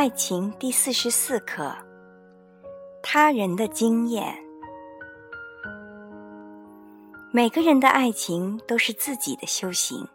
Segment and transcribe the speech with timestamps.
[0.00, 1.76] 爱情第四十四课：
[3.02, 4.34] 他人的经验。
[7.30, 10.08] 每个人的爱情都是自己的修行，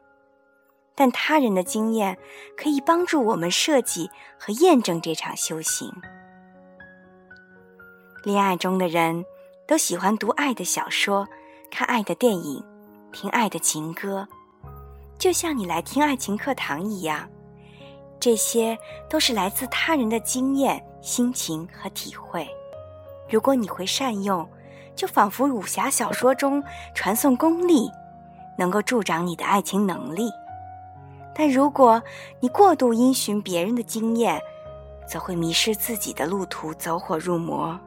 [0.96, 2.18] 但他人的经验
[2.58, 4.10] 可以帮助我们设计
[4.40, 5.94] 和验证这场修行。
[8.24, 9.24] 恋爱中的人
[9.68, 11.28] 都喜欢读爱的小说、
[11.70, 12.66] 看爱的电影、
[13.12, 14.28] 听爱的情歌，
[15.20, 17.30] 就像你来听爱情课堂一样。
[18.20, 18.78] 这些
[19.10, 22.48] 都是来自他人的经验、心情和体会。
[23.30, 24.48] 如果你会善用，
[24.96, 27.92] 就仿佛武侠小说中传送功力，
[28.58, 30.32] 能够助长你的爱情能力。
[31.34, 32.02] 但如果
[32.40, 34.40] 你过度因循别人的经验，
[35.08, 37.78] 则会迷失自己的路途，走火入魔。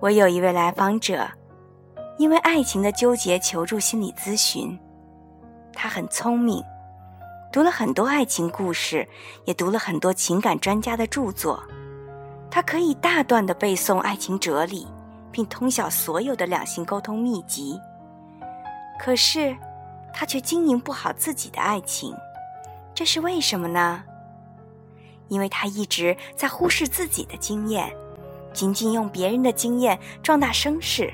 [0.00, 1.28] 我有一位来访者，
[2.16, 4.76] 因为爱情的纠结求助心理咨询。
[5.72, 6.64] 他很聪明。
[7.52, 9.06] 读了很多爱情故事，
[9.44, 11.62] 也读了很多情感专家的著作。
[12.50, 14.88] 他可以大段的背诵爱情哲理，
[15.30, 17.78] 并通晓所有的两性沟通秘籍。
[18.98, 19.54] 可是，
[20.14, 22.14] 他却经营不好自己的爱情，
[22.94, 24.02] 这是为什么呢？
[25.28, 27.94] 因为他一直在忽视自己的经验，
[28.54, 31.12] 仅仅用别人的经验壮大声势。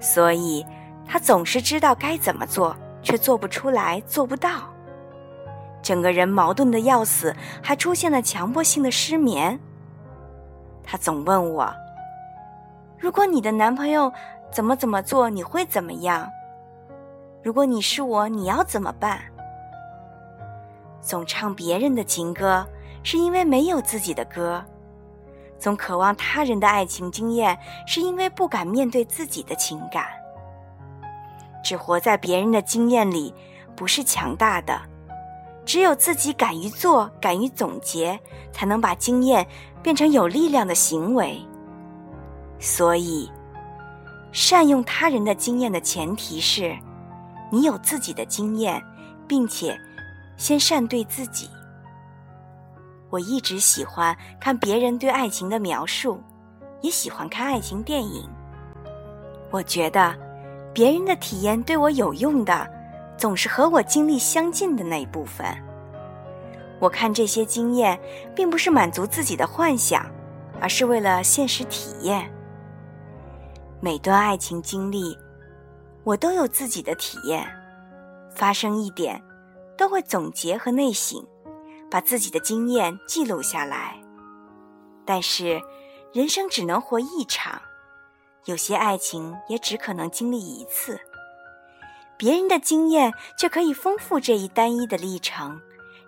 [0.00, 0.64] 所以，
[1.06, 4.72] 他总是知道该怎么做，却做不出来，做不到。
[5.82, 9.58] 整个人矛盾的要死，还出现了强迫性的失眠。
[10.82, 11.72] 他总问我
[12.98, 14.12] ：“如果你的男朋友
[14.50, 16.28] 怎么怎么做，你会怎么样？
[17.42, 19.20] 如果你是我，你要怎么办？”
[21.00, 22.66] 总唱别人的情歌，
[23.02, 24.60] 是因为没有自己的歌；
[25.58, 30.06] 总渴望他人的爱情经验，是因为不敢面对自己的情感。
[31.62, 33.32] 只活在别人的经验里，
[33.76, 34.80] 不是强大的。
[35.68, 38.18] 只有自己敢于做，敢于总结，
[38.50, 39.46] 才能把经验
[39.82, 41.38] 变成有力量的行为。
[42.58, 43.30] 所以，
[44.32, 46.74] 善用他人的经验的前提是，
[47.52, 48.82] 你有自己的经验，
[49.26, 49.78] 并且
[50.38, 51.50] 先善对自己。
[53.10, 56.18] 我一直喜欢看别人对爱情的描述，
[56.80, 58.26] 也喜欢看爱情电影。
[59.50, 60.16] 我觉得，
[60.72, 62.77] 别人的体验对我有用的。
[63.18, 65.44] 总是和我经历相近的那一部分。
[66.80, 68.00] 我看这些经验，
[68.36, 70.06] 并不是满足自己的幻想，
[70.60, 72.32] 而是为了现实体验。
[73.80, 75.18] 每段爱情经历，
[76.04, 77.44] 我都有自己的体验。
[78.34, 79.20] 发生一点，
[79.76, 81.20] 都会总结和内省，
[81.90, 84.00] 把自己的经验记录下来。
[85.04, 85.60] 但是，
[86.12, 87.60] 人生只能活一场，
[88.44, 91.00] 有些爱情也只可能经历一次。
[92.18, 95.58] 别人的经验却可以丰富这一单一的历程，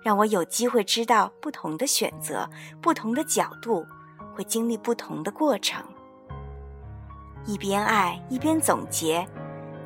[0.03, 2.51] 让我有机会知道不同的选择、
[2.81, 3.87] 不同的角度，
[4.35, 5.81] 会经历不同的过程。
[7.47, 9.25] 一边爱一边总结，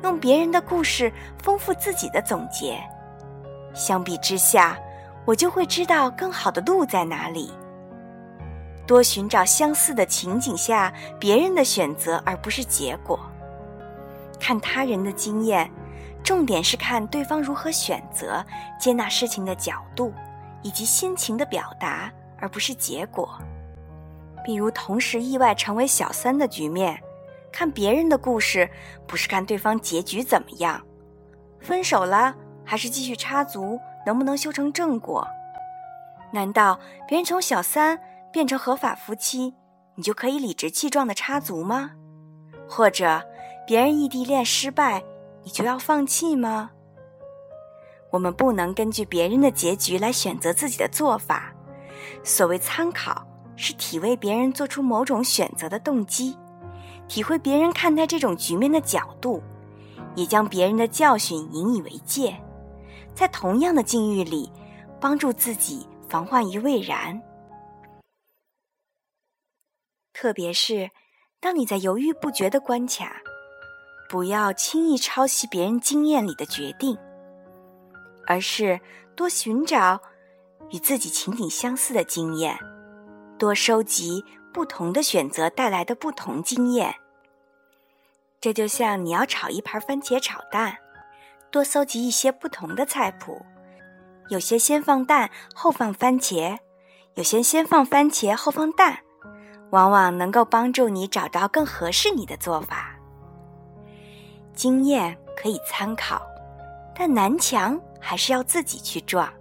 [0.01, 1.13] 用别人的故事
[1.43, 2.81] 丰富自己的总结。
[3.75, 4.75] 相比之下，
[5.25, 7.53] 我就会知道更好的路在哪里。
[8.87, 13.19] 多寻找相似的情景下别人的选择，而不是结果。
[14.39, 15.69] 看他人的经验。
[16.25, 18.43] 重点是看对方如何选择、
[18.79, 20.11] 接纳事情的角度，
[20.63, 23.37] 以及心情的表达，而不是结果。
[24.43, 26.99] 比如同时意外成为小三的局面，
[27.51, 28.67] 看别人的故事，
[29.05, 30.81] 不是看对方结局怎么样，
[31.59, 35.27] 分手了还是继续插足，能不能修成正果？
[36.31, 37.99] 难道别人从小三
[38.33, 39.53] 变成合法夫妻，
[39.93, 41.91] 你就可以理直气壮的插足吗？
[42.67, 43.21] 或者
[43.67, 45.03] 别人异地恋失败？
[45.45, 46.71] 你就要放弃吗？
[48.09, 51.53] 我们不能根据别人的结局来选择自己的做法。
[52.23, 53.25] 所谓参考，
[53.55, 56.35] 是体味别人做出某种选择的动机，
[57.07, 59.43] 体会别人看待这种局面的角度，
[60.15, 62.35] 也将别人的教训引以为戒，
[63.13, 64.51] 在同样的境遇里，
[64.99, 67.21] 帮助自己防患于未然。
[70.11, 70.89] 特别是
[71.39, 73.21] 当你在犹豫不决的关卡。
[74.07, 76.97] 不要轻易抄袭别人经验里的决定，
[78.27, 78.79] 而是
[79.15, 79.99] 多寻找
[80.69, 82.57] 与自己情景相似的经验，
[83.37, 84.23] 多收集
[84.53, 86.95] 不同的选择带来的不同经验。
[88.39, 90.77] 这就像你要炒一盘番茄炒蛋，
[91.49, 93.43] 多搜集一些不同的菜谱，
[94.29, 96.59] 有些先放蛋后放番茄，
[97.15, 98.99] 有些先放番茄后放蛋，
[99.71, 102.94] 往往能够帮助你找到更合适你的做法。
[104.55, 106.21] 经验可以参考，
[106.95, 109.31] 但南墙还是要自己去撞。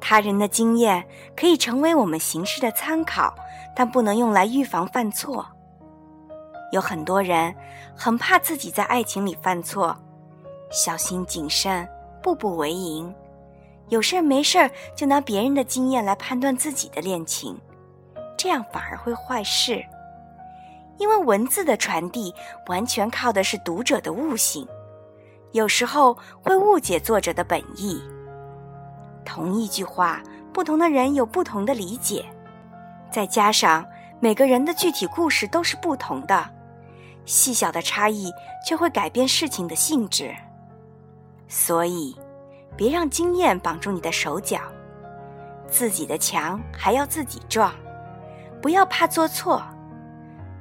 [0.00, 1.06] 他人的经验
[1.36, 3.32] 可以成为我们行事的参考，
[3.76, 5.46] 但不能用来预防犯错。
[6.72, 7.54] 有很多人
[7.94, 9.96] 很怕自己在爱情里犯错，
[10.70, 11.86] 小心谨慎，
[12.22, 13.14] 步步为营。
[13.88, 17.60] 有事儿没事儿就拿别人的经验来判断自己的恋情，
[18.38, 19.84] 这样反而会坏事。
[20.98, 22.34] 因为文字的传递
[22.66, 24.66] 完全靠的是读者的悟性，
[25.52, 28.02] 有时候会误解作者的本意。
[29.24, 30.22] 同一句话，
[30.52, 32.24] 不同的人有不同的理解，
[33.10, 33.84] 再加上
[34.20, 36.48] 每个人的具体故事都是不同的，
[37.24, 38.32] 细小的差异
[38.66, 40.34] 却会改变事情的性质。
[41.48, 42.16] 所以。
[42.74, 44.58] 别让经验绑住你的手脚，
[45.68, 47.70] 自己的墙还要自己撞。
[48.62, 49.62] 不要怕做错，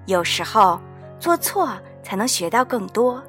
[0.06, 0.80] 有时候
[1.19, 3.21] 做错才能学到更多。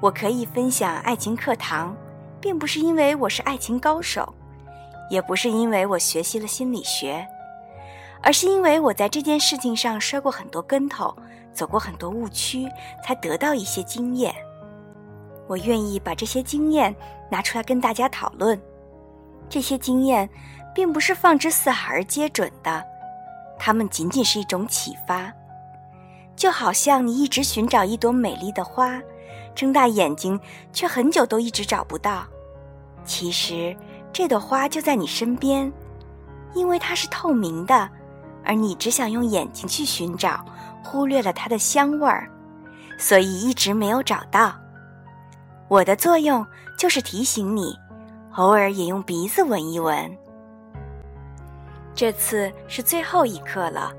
[0.00, 1.96] 我可以分享爱情课堂，
[2.40, 4.34] 并不是因为我是爱情高手，
[5.08, 7.26] 也不是因为我学习了心理学，
[8.22, 11.16] 而是因为我在这件事情上摔过很多跟头，
[11.52, 12.68] 走过很多误区，
[13.02, 14.34] 才得到一些经验。
[15.46, 16.94] 我愿意把这些经验
[17.30, 18.60] 拿出来跟大家讨论。
[19.48, 20.28] 这些经验
[20.74, 22.84] 并不是放之四海而皆准的，
[23.58, 25.32] 它们仅仅是一种启发。
[26.34, 29.00] 就好像你一直寻找一朵美丽的花，
[29.54, 30.38] 睁大眼睛
[30.72, 32.26] 却很久都一直找不到。
[33.04, 33.74] 其实
[34.12, 35.72] 这朵花就在你身边，
[36.54, 37.88] 因为它是透明的，
[38.44, 40.44] 而你只想用眼睛去寻找，
[40.84, 42.28] 忽略了它的香味儿，
[42.98, 44.54] 所以一直没有找到。
[45.68, 46.46] 我的作用
[46.78, 47.74] 就是提醒你，
[48.34, 50.16] 偶尔也用鼻子闻一闻。
[51.96, 53.90] 这次是最后一课了，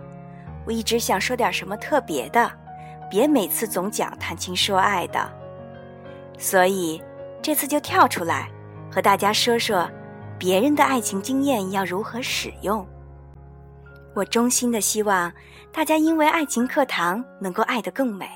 [0.67, 2.49] 我一直想说点什么特别的，
[3.09, 5.27] 别每次总讲谈情说爱的，
[6.37, 7.01] 所以
[7.41, 8.51] 这次就跳出来
[8.91, 9.89] 和大家说说
[10.37, 12.87] 别人的爱情经验要如何使用。
[14.13, 15.33] 我衷心的希望
[15.73, 18.29] 大家因为爱情课堂能够爱得更美。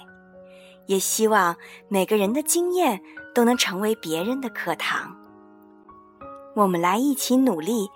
[0.88, 1.56] 也希望
[1.88, 3.00] 每个人的经验
[3.36, 5.16] 都能成为别人的课堂。
[6.56, 7.88] 我们来一起努力，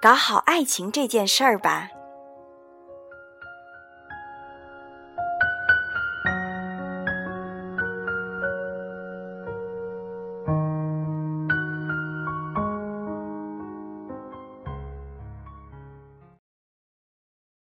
[0.00, 1.88] 搞好爱情这件事儿吧。